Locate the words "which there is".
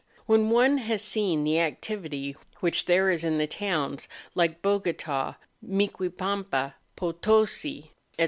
2.59-3.23